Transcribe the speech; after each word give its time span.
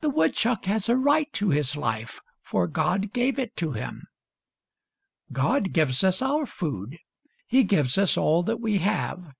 The 0.00 0.08
woodchuck 0.10 0.64
has 0.64 0.88
a 0.88 0.96
right 0.96 1.32
to 1.34 1.50
his 1.50 1.76
life, 1.76 2.18
for 2.42 2.66
God 2.66 3.12
gave 3.12 3.38
it 3.38 3.56
to 3.58 3.70
him," 3.70 4.02
God 5.32 5.72
gives 5.72 6.02
us 6.02 6.20
our 6.20 6.44
food. 6.44 6.98
He 7.46 7.62
gives 7.62 7.96
us 7.96 8.16
all 8.18 8.42
that 8.42 8.60
we 8.60 8.78
have. 8.78 9.30